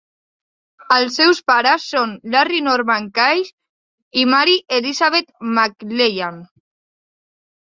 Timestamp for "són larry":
1.89-2.61